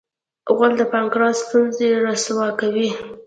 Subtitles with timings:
[0.55, 2.89] غول د پانقراس ستونزې رسوا کوي.